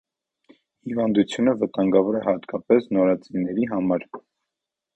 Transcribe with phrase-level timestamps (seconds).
[0.89, 4.09] Հիվանդությունը վտանգավոր է հատկապես նորածինների համար։